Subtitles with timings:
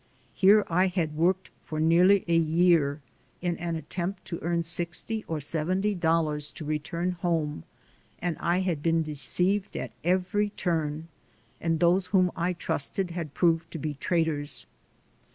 [0.33, 3.01] Here I had worked for nearly a year
[3.39, 7.65] in an attempt to earn sixty or seventy dollars to return home,
[8.17, 11.07] and I had been deceived at every turn,
[11.59, 14.65] and those whom I trusted had proved to be traitors.